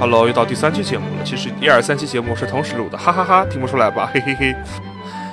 [0.00, 1.22] Hello，又到第三期节目了。
[1.22, 4.08] 其实一二三期节目是同时录的，哈哈哈，听不出来吧？
[4.14, 4.56] 嘿嘿嘿。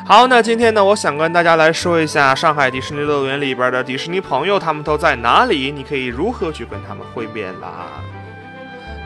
[0.06, 5.72] 好，那今天呢，我想跟大家来说一下上海迪士尼乐园里边的迪士尼朋友，他们都在哪里？
[5.72, 7.88] 你可以如何去跟他们会面啦？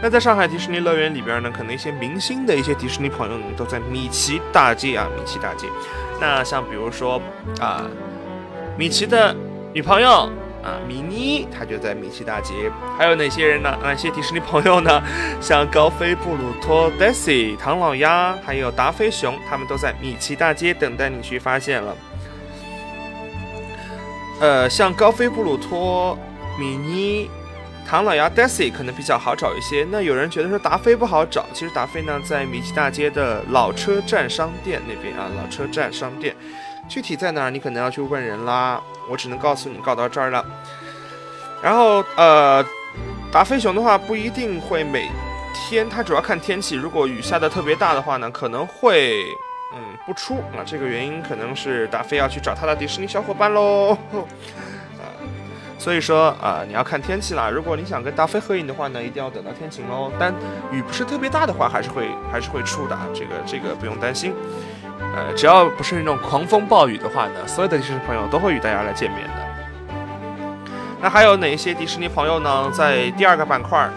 [0.02, 5.68] 那在上海迪士尼乐园里边呢，可能一些明星的一些迪士尼朋友呢，都在米奇大街啊，米奇大街。
[6.20, 7.22] 那像比如说
[7.60, 7.84] 啊，
[8.76, 9.36] 米奇的
[9.74, 10.28] 女朋友。
[10.64, 12.54] 啊，米妮她就在米奇大街，
[12.98, 13.78] 还有哪些人呢？
[13.82, 15.02] 哪些迪士尼朋友呢？
[15.42, 21.96] 像高飞、布鲁托、Daisy、唐老鸭，还有达菲熊，他们都在米奇大街等待你去发现了。
[24.40, 26.18] 呃，像高飞、布鲁托、
[26.60, 27.30] 米妮、
[27.88, 29.86] 唐老鸭、Daisy 可能比较好找一些。
[29.92, 36.36] 那有人觉得说达菲不好找，其实达菲呢在米奇大街的老车站商店那边啊，老车站商店。
[36.92, 38.82] 具体在哪儿，你可能要去问人啦。
[39.10, 40.46] 我只能告诉你，告到这儿了。
[41.64, 42.62] 然后，呃，
[43.32, 45.10] 达菲熊的话不一定会每
[45.56, 46.76] 天，它主要看天气。
[46.76, 49.24] 如果雨下的特别大的话呢，可能会
[49.74, 50.60] 嗯不出啊。
[50.66, 53.94] 这个原因可能是达菲要去找他的迪士尼小伙伴喽。
[55.00, 55.16] 啊，
[55.80, 57.50] 所以说啊，你要看天气啦。
[57.50, 60.12] 如果你想跟达菲合影的话呢，一定要等到天晴喽。
[60.20, 60.34] 但
[60.74, 64.34] 雨不是特别大的话，还是会还是会出的，这个这个不用担心。
[65.14, 69.34] 呃，只要不是那种狂风暴雨的话呢，所有的迪士尼朋友都会与大家来见面的。
[71.02, 72.70] 那还有哪一些迪士尼朋友呢？
[72.72, 73.90] 在第二个板块，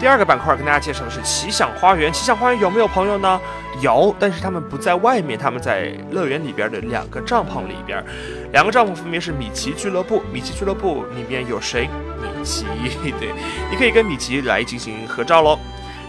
[0.00, 2.12] 第二个板块跟大家介绍的是奇想花园。
[2.12, 3.40] 奇想花园有没有朋友呢？
[3.80, 8.04] 有，但是他们不在外面，他们在乐园里边的两个帐篷里边。
[8.52, 11.88] 两个帐篷分别是米奇俱乐部，米奇俱乐部里面有谁？
[12.20, 12.66] 米奇，
[13.18, 13.32] 对，
[13.70, 15.56] 你可以跟米奇来进行合照喽。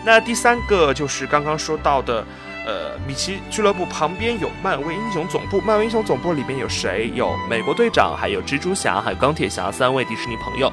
[0.03, 2.25] 那第三个就是刚刚说到的。
[2.65, 7.11] 呃，米奇俱乐部旁边有漫威英雄总部，漫威英雄总部里面有谁？
[7.15, 10.71] 有美国队长，还有蜘蛛侠，还有钢铁侠三位迪士尼朋友。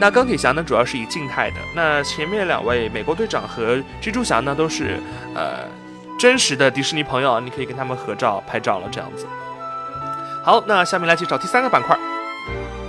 [0.00, 1.56] 那钢铁侠呢，主要是以静态的。
[1.74, 5.00] 那前面两位美国队长和蜘蛛侠呢，都是
[5.34, 5.68] 呃
[6.18, 9.26] 真实的迪士尼朋友，你可以跟他们合照拍照了，这样子。
[10.44, 11.98] 好，那下面来介绍第三个板块。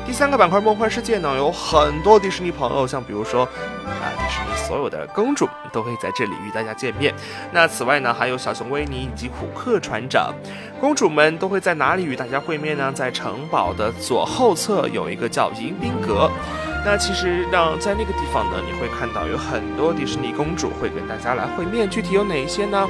[0.09, 7.13] 第三个板块梦幻世界呢，有很多迪士尼朋友，像比如说啊，迪士尼所有的公主都会在这里与大家见面。
[7.51, 10.33] 那此外呢，还有小熊维尼以及虎克船长，
[10.81, 12.91] 公主们都会在哪里与大家会面呢？
[12.91, 16.27] 在城堡的左后侧有一个叫迎宾阁。
[16.83, 21.87] 那其实让在那个地方呢，你会看到有很多迪士尼公主会跟大家来会面。
[21.87, 22.89] 具体有哪一些呢？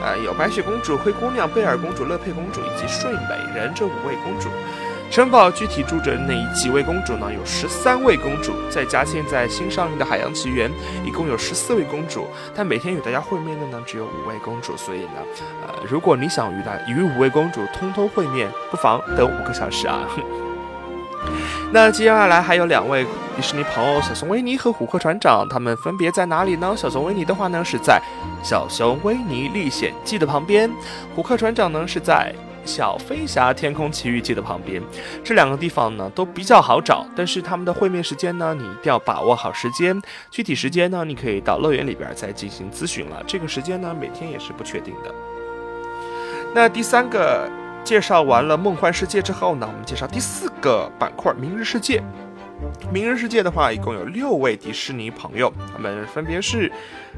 [0.00, 4.48] 呃，有白雪公主、灰姑娘、贝尔公主、乐佩公主以及睡美人这五位公主。
[5.10, 7.32] 城堡具体住着哪几位公主呢？
[7.34, 10.70] 有十三位公主，再加现在新上映的《海洋奇缘》，
[11.04, 12.28] 一共有十四位公主。
[12.54, 14.76] 但每天与大家会面的呢，只有五位公主。
[14.76, 15.18] 所以呢，
[15.66, 20.08] 呃，如果你想与大与五位公主通通会面，不妨等五个小时啊。
[21.72, 23.04] 那接下来还有两位
[23.36, 26.72] 迪士尼朋友，小熊维尼和虎克船长，他们分别在哪里呢？
[26.76, 28.00] 小熊维尼的话呢，是在
[28.48, 30.70] 《小熊维尼历险记》的旁边；
[31.16, 32.32] 虎克船长呢，是在。
[32.70, 34.80] 小飞侠天空奇遇记的旁边，
[35.24, 40.00] 这两个地方呢都比较好找，但是他们的会面时间呢，你一定要把握好时间。
[40.30, 43.20] 具体时间呢，你可以到乐园里边再进行咨询了。
[43.26, 45.12] 这个时间呢，每天也是不确定的。
[46.54, 47.50] 那第三个
[47.82, 52.00] 介绍完了梦幻世界之后呢，我们介绍第四个板块明日世界。
[52.92, 56.70] 明日世界的话，一共有六位迪士尼朋友，他们分别是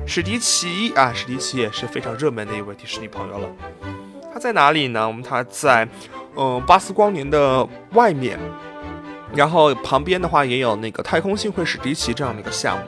[0.06, 3.48] 史迪奇啊，史迪奇也是非常热门的一位迪士尼朋友了。
[4.32, 5.06] 它在哪里呢？
[5.06, 5.86] 我们它在，
[6.36, 8.38] 嗯，巴斯光年的外面，
[9.34, 12.84] 然后旁边的话也有那个太空星会史迪奇这样的一个项目，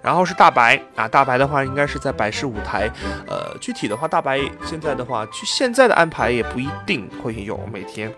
[0.00, 2.88] 然后是大白啊，大白的话应该是在百事舞台，
[3.26, 8.12] 呃，具体的话大白现在的话，据现在的安排也不一定会有每天。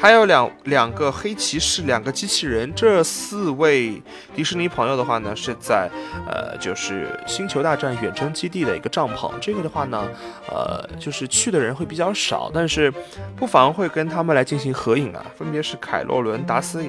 [0.00, 4.00] 还有两两个黑骑士，两个机器人，这四位
[4.32, 5.90] 迪士尼朋友的话呢，是在
[6.24, 9.28] 呃，就是星球大战远征基地的一个帐篷。
[9.40, 10.08] 这个的话呢，
[10.48, 12.92] 呃，就是去的人会比较少，但是
[13.34, 15.26] 不妨会跟他们来进行合影啊。
[15.36, 16.84] 分别是凯洛伦、达斯、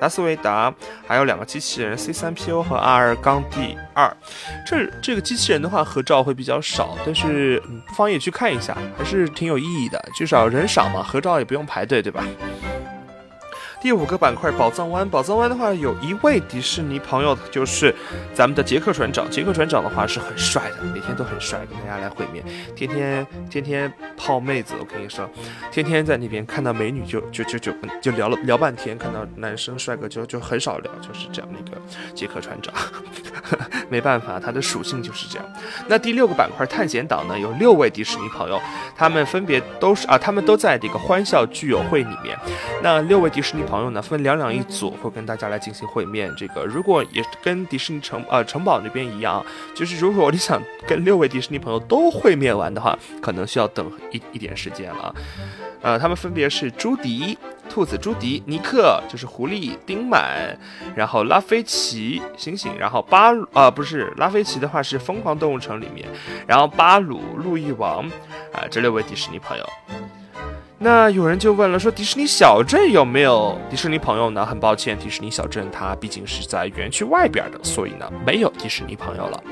[0.00, 0.72] 达斯维达，
[1.06, 4.10] 还有两个机器人 C 三 PO 和 R 杠 D 二。
[4.66, 10.02] 这这个机器人的话，合照会比较少，但是嗯不妨也去看一下，还是挺有意义的。
[10.16, 12.24] 至少人少嘛，合照也不用排队，对吧？
[13.84, 17.94] 第五个板块宝藏湾，宝藏湾的话有一位迪士尼朋友，就是
[18.32, 19.30] 咱们的杰克船长。
[19.30, 22.42] 杰克船长的话是很帅的，每天都很帅，跟大家来会面，
[22.74, 24.72] 天天天天泡妹子。
[24.80, 25.28] 我跟你说，
[25.70, 31.76] 天天在那边看到美女就就就就就聊了聊半天，看到男生帅哥就就很少聊，就是这样的一个
[32.14, 32.72] 杰克船长。
[33.90, 35.46] 没办法，他的属性就是这样。
[35.86, 38.58] 那第六个板块探险岛呢，有六位迪士尼朋友，
[38.96, 42.34] 他们分别都是啊，他们都在这个欢笑聚友会里面。
[42.82, 46.32] 那六位迪士尼朋朋友呢分两两一组，会跟大家来进行会面。
[46.36, 49.44] 这个如果也跟迪士尼城呃城堡那边一样，
[49.74, 55.12] 就是如果你想跟六位迪士尼朋友都会面完的话，可能需要等一一点时间了。
[55.82, 57.36] 呃，他们分别是朱迪、
[57.68, 60.56] 兔子朱迪、尼克，就是狐狸丁满，
[60.94, 66.08] 然后拉菲奇星星，然后巴鲁啊不是拉菲奇的话是疯狂动物城里面，
[66.46, 68.08] 然后巴鲁路易王
[68.52, 69.68] 啊这六位迪士尼朋友。
[70.78, 74.44] 那有人就问了，说迪士尼小镇有没有迪士尼朋友呢？
[74.44, 79.42] 很抱歉，迪士尼小镇它毕竟是在园区外边的，所以呢没有迪士尼朋友了。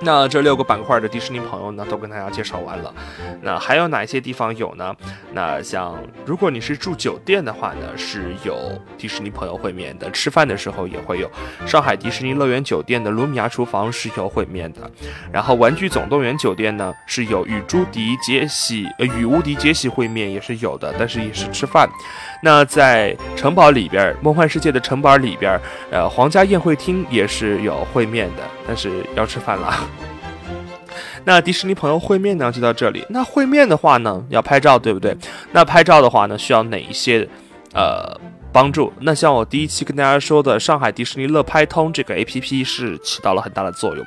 [0.00, 2.94] 那这六个板块的迪士尼朋友呢，都跟大家介绍完了。
[3.42, 4.94] 那还有哪一些地方有呢？
[5.32, 8.56] 那像如果你是住酒店的话呢，是有
[8.96, 10.10] 迪士尼朋友会面的。
[10.10, 11.30] 吃饭的时候也会有。
[11.66, 14.90] 上海迪士尼乐园酒店的卢米亚厨房是有会面的。
[15.32, 21.88] 然后玩具总动员酒店呢是有与朱迪杰西呃与无敌杰西会面也是有的，但是也是吃饭。
[22.42, 25.60] 那在城堡里边，梦幻世界的城堡里边，
[25.90, 29.74] 呃，皇家宴会厅也是有会面的，但是要吃饭了。
[31.24, 33.04] 那迪士尼朋友会面呢，就到这里。
[33.10, 35.16] 那会面的话呢，要拍照，对不对？
[35.52, 37.28] 那拍照的话呢，需要哪一些
[37.74, 38.18] 呃
[38.52, 38.92] 帮助？
[39.00, 44.06] 那像我第一期跟大家说的，上海迪士尼乐拍通这个 A P P 是起到了很大的作用。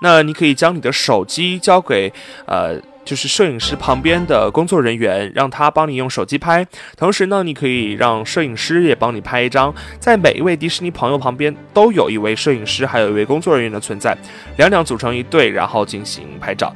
[0.00, 2.12] 那你可以将你的手机交给
[2.46, 2.80] 呃。
[3.04, 6.66] 就是摄影师旁边的工作人员，让他帮你用手机拍。
[6.96, 9.74] 同时呢，你可以让摄影师也帮你拍一张。
[9.98, 14.16] 在每一位迪士尼朋友旁边都有一位摄影师，还有一位工作人员的存在，
[14.56, 16.74] 两两组成一对，然后进行拍照。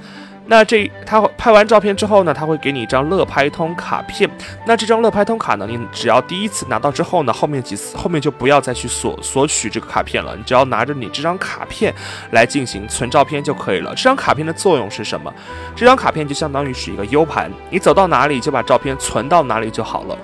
[0.49, 4.29] 那这他拍完照片之后呢，他会给你一张乐拍通卡片。
[4.67, 10.35] 那这张乐拍通卡呢，你只要第一次拿到之后呢，后面几次后面就不要再去索索取这个卡片了。
[10.37, 11.95] 你只要拿着你这张卡片
[12.33, 13.95] 来进行存照片就可以了。
[13.95, 15.33] 这张卡片的作用是什么？
[15.77, 20.19] 这张卡片就相当于是一个 U 盘，你走到哪里就把照片存到哪里就好了。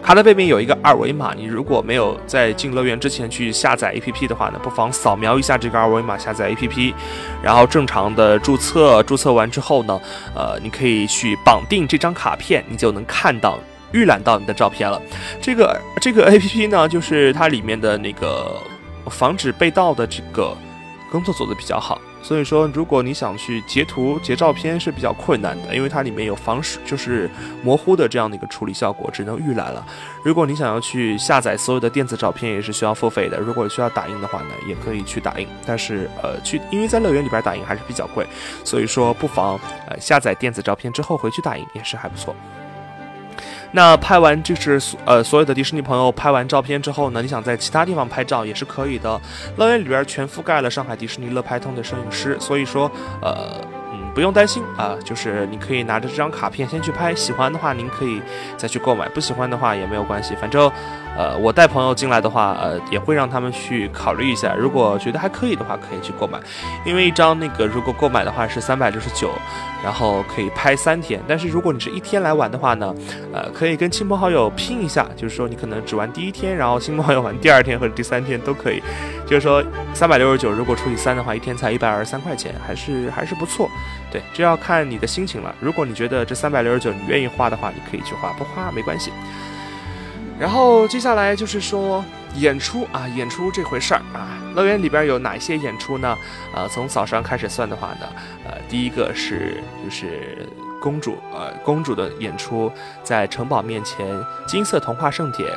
[0.00, 6.94] 卡的背面有一个二维码，你如果没有在进乐园之前去下载 APP 的话呢，不妨扫描一下这个二维码下载 APP，
[7.42, 10.00] 然后正常的注册，注册完之后呢，
[10.34, 13.58] 呃，你可以去绑定这张卡片，你就能看到
[13.92, 15.00] 预览到你的照片了。
[15.40, 18.56] 这个这个 APP 呢，就是它里面的那个
[19.10, 20.56] 防止被盗的这个
[21.12, 22.00] 工作做得比较好。
[22.22, 27.28] 所以说，如果你想去截图、截照片是比较困难的，因为它里面有防水，就是
[27.62, 29.84] 模糊的这样的一个处理效果，只能预览了。
[30.24, 33.38] 如果你想要去下载所有的电子照片，也是需要付费的。
[33.38, 38.24] 如果需要打印的话呢，也可以去打印，但是呃，去因为在乐园里边打印还是比较贵，
[38.64, 42.34] 所以说不妨呃下载电子照片之后回去打印也是还不错。
[43.72, 49.20] 那拍完就是所呃所有的迪士尼朋友拍完照片之后呢，你想在其他地方拍照也是可以的。
[49.56, 52.90] 乐园里边全覆盖了上海迪士尼乐拍通的摄影师，所以说
[53.20, 53.60] 呃
[53.92, 58.20] 嗯不用担心啊，就是你可以拿着这张卡片先去拍，喜欢的话您可以
[58.56, 60.70] 再去购买，不喜欢的话也没有关系，反正。
[61.14, 66.40] 呃，我带朋友进来的话，呃，也会让他们去考虑一下，如果觉得还可以的话，可以去购买。
[66.86, 69.30] 因为一张那个如果购买的话是三百六十九，
[69.82, 71.20] 然后可以拍三天。
[71.26, 72.94] 但是如果你是一天来玩的话呢，
[73.32, 78.82] 呃，可以跟亲朋好友拼一下，就是说你可能只玩第一天，然后亲朋好友玩第二天或者第三天都可以。
[79.26, 79.64] 就是说
[79.94, 83.68] 三百六十九如果除以三的话，一天才一百二十三块钱，还是还是不错。
[84.10, 85.54] 对，这要看你的心情了。
[85.58, 89.10] 如果你觉得这三百六十九你愿意花的话，你可以去花，不花没关系。
[90.38, 92.04] 然后接下来就是说
[92.36, 96.16] 演出啊，演出这回事儿啊，乐园里边有哪些演出呢？
[96.54, 98.08] 呃，从早上开始算的话呢，
[98.46, 100.48] 呃，第一个是就是
[100.80, 102.72] 公主，呃，公主的演出
[103.02, 104.06] 在城堡面前
[104.46, 105.50] 金色童话盛典，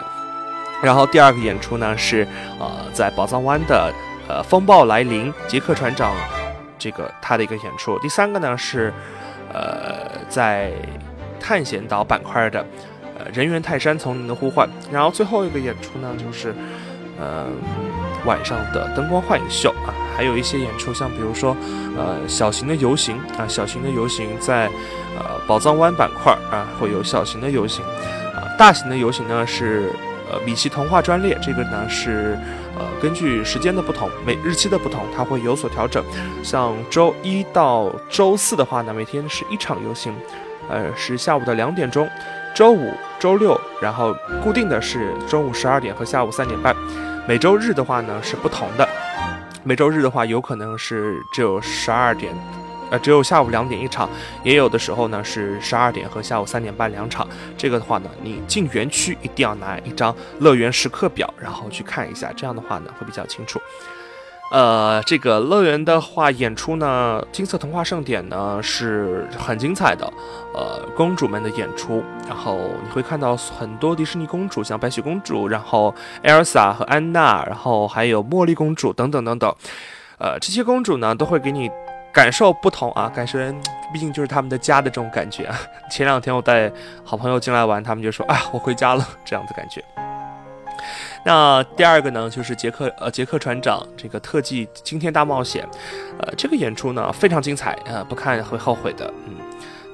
[0.83, 2.27] 然后第二个演出呢是
[2.59, 3.93] 呃在宝藏湾的
[4.27, 6.13] 呃风暴来临，杰克船长
[6.77, 8.93] 这个他的一个演出，第三个呢是
[9.53, 10.73] 呃在
[11.39, 12.65] 探险岛板块的。
[13.17, 16.53] 呃，人猿泰山丛林的呼唤，然后最后一个演出呢，就是，
[17.17, 17.47] 呃，
[18.25, 21.55] 晚上的灯光幻影秀啊，还有一些演出，像比如说，
[21.97, 24.65] 呃，小型的游行啊，小型的游行在，
[25.17, 27.85] 呃，宝藏湾板块啊，会有小型的游行，
[28.35, 29.93] 啊，大型的游行呢是，
[30.29, 32.37] 呃，米奇童话专列，这个呢是，
[32.77, 36.03] 呃，根据时间的不同，每日期的不同，它会有所调整，
[36.43, 40.13] 像周一到周四的话呢，每天是一场游行，
[40.67, 42.09] 呃，是下午的两点钟。
[42.55, 46.73] 周五、周六，然后固定的是中午十二点和下午三点半。
[47.27, 48.87] 每周日的话呢是不同的，
[49.65, 52.33] 每周日的话有可能是只有十二点，
[52.91, 54.09] 呃，只有下午两点一场，
[54.41, 57.27] 也有的时候呢是十二点和下午三点半两场。
[57.57, 63.59] 这个的话呢，你进园区一定要拿一张乐园时刻表，然后去看一下，这样的话呢会比较清楚。
[64.55, 70.09] 呃，这个乐园的话，演出呢，《金色童话盛典》呢是很精彩的，
[70.53, 75.93] 呃，公主们的演出，然后你会看到很多迪士尼公主，像白雪公主，然后
[76.23, 79.53] Elsa 和安娜，然后还有茉莉公主等等等等，
[80.19, 81.69] 呃，这些公主呢都会给你
[82.13, 83.37] 感受不同啊，感受，
[83.91, 85.59] 毕竟就是他们的家的这种感觉啊。
[85.91, 86.71] 前两天我带
[87.03, 89.83] 好朋友进来玩，他们就说啊，我回家了，这样的感觉。
[91.25, 95.67] 那第二个呢，就是杰克呃杰克船长这个特技惊天大冒险，
[96.19, 99.33] 呃这个演出呢非常精彩呃不看会后悔的嗯。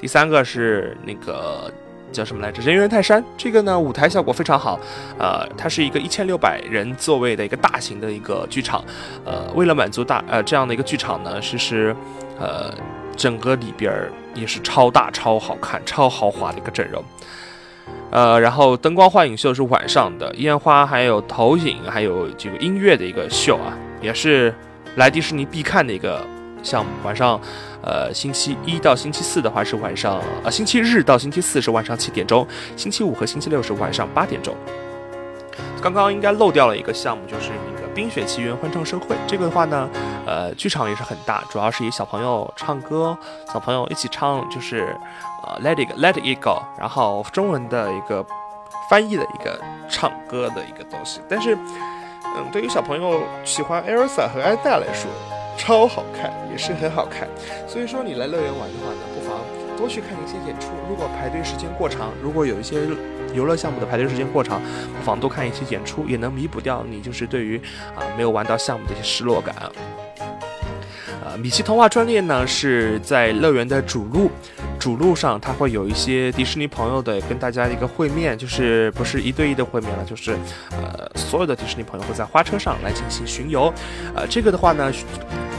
[0.02, 1.72] 第三个是那个
[2.12, 2.62] 叫什么来着？
[2.62, 4.78] 人猿泰山这个呢舞台效果非常好，
[5.18, 8.84] 呃它是一个一千六百人座位的一个大型的一个剧场，
[9.24, 11.96] 呃为了满足大呃这样的一个剧场呢，其实
[12.38, 12.74] 呃
[13.16, 13.94] 整个里边
[14.34, 17.02] 也是超大超好看超豪华的一个阵容。
[18.12, 24.54] 呃，然后灯光幻影秀是晚上的，烟花还有投影，还有这个音乐的一个秀啊，也是
[24.98, 26.22] 来迪士尼必看的一个
[26.62, 26.92] 项目。
[27.06, 27.40] 晚上，
[27.82, 34.54] 呃，星期一到星期四的话是晚上，呃，星期日到星期四是晚上七点钟，星期五和星期六是晚上八点钟。
[35.82, 39.16] 刚刚应该漏掉了一个项目，就是那个《冰雪奇缘》欢唱盛会。
[39.26, 39.90] 这个的话呢，
[40.28, 43.18] 呃，剧场也是很大，主要是以小朋友唱歌，
[43.52, 44.96] 小朋友一起唱，就是
[45.44, 48.26] 呃，Let it Let it go，然后中文的一个
[48.90, 51.22] 翻译的一个唱歌的一个东西。
[51.30, 51.56] 但是，
[52.36, 55.10] 嗯，对于小朋友喜欢 Elsa 和安娜来说，
[55.58, 57.28] 超好看，也是很好看。
[57.68, 59.40] 所以说，你来乐园玩的话呢，不妨
[59.78, 60.70] 多去看一些演出。
[60.90, 62.88] 如果排队时间过长，如果有一些。
[63.34, 64.62] 游乐项目的排队时间过长，
[64.98, 67.58] 不妨多看一些演出，也能弥补掉你就是对于
[67.96, 69.56] 啊没有玩到项目的一些失落感。
[71.24, 74.30] 呃，米奇童话专列呢是在乐园的主路，
[74.82, 80.36] 主路上它会有一些迪士尼朋友的跟大家一个会面，就是不是一对一的会面了，就是
[80.72, 83.72] 呃所有的迪士尼朋友会在花车上来进行巡游。
[84.16, 84.92] 呃，这个的话呢，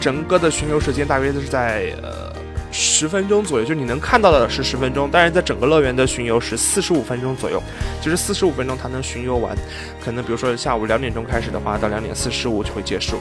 [0.00, 2.32] 整个的巡游时间大约都是在呃。
[2.74, 7.62] 十分钟左右，就你能看到的是十分钟，但是在整个乐园的巡游是四十五分钟左右，
[8.00, 9.54] 就是四十五分钟它能巡游完。
[10.02, 13.18] 可能比如说下午两点钟开始的话，到两点四十五就会结束，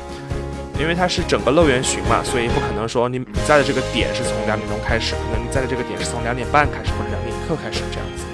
[0.82, 8.26] 因为它是整个乐园巡嘛，所以不可能说你你在的这个点是从两点钟开始，可能你在的这个点是从两点半开始或者两点一刻开始这样子。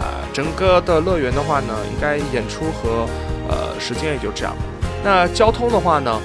[0.00, 3.06] 啊，整个的乐园的话呢，应该演出和
[3.48, 4.56] 呃时间也就这样。
[5.04, 6.18] 那交通的话呢？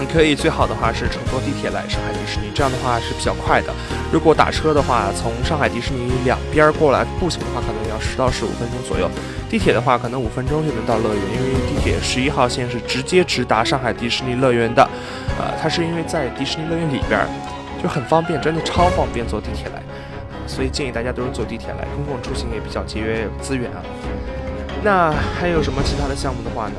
[0.00, 3.72] 你可以最好的话是乘坐地铁来上海迪士尼，这样的话是比较快的。
[4.10, 9.10] 如果打车的话，从上海迪士尼两边过来步行的话，可能要十到十五分钟左右。
[9.50, 14.82] 地铁的话，可能五分钟就能到乐园，因为地铁十一号线是直接直达上海迪士尼乐园的。
[15.38, 17.20] 呃，它是因为在迪士尼乐园里边，
[17.82, 19.82] 就很方便，真的超方便坐地铁来，
[20.46, 23.82] 所以建议大家都是坐地铁来，公共出行也比较节约资源啊。
[24.82, 26.74] 那还有什么其他的项目的话呢？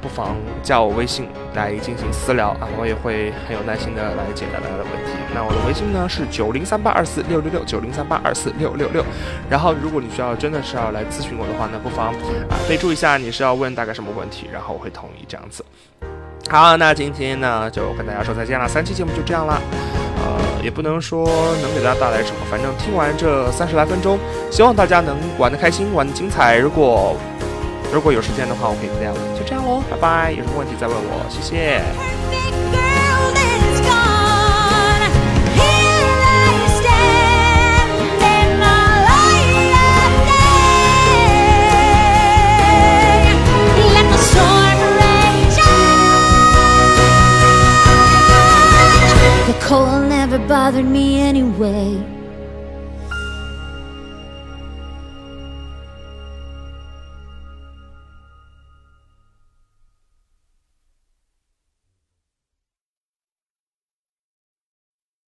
[0.00, 5.12] 不妨加我微信来进行私聊啊，我也会很有耐心的来解答大家的问题。
[5.34, 9.04] 那我的微信呢是九零三八二四六六六九零三八二四六六六。
[9.48, 12.08] 然后如果你需要真的是要来咨询我的话呢，不妨
[12.48, 15.64] 啊备注一下你是要问大概什么问题，然后我会同意这样子。
[16.50, 19.60] 好，那今天呢就跟大家说再见了，三期节目就这样了。
[20.22, 21.24] 呃，也不能说
[21.62, 24.18] 能给大家带来什么，反正听完这三十来分钟，
[24.50, 26.58] 希望大家能玩得开心，玩得精彩。
[26.58, 27.16] 如果
[27.92, 29.14] 如果有时间的话，我可以这样，
[29.88, 30.32] 拜拜。
[30.32, 31.80] 有什么问题再问我，谢谢。